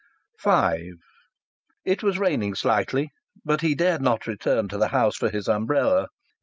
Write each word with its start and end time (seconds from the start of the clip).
V 0.43 0.93
It 1.85 2.01
was 2.01 2.17
raining 2.17 2.55
slightly, 2.55 3.11
but 3.45 3.61
he 3.61 3.75
dared 3.75 4.01
not 4.01 4.25
return 4.25 4.67
to 4.69 4.79
the 4.79 4.87
house 4.87 5.15
for 5.15 5.29
his 5.29 5.47
umbrella. 5.47 6.07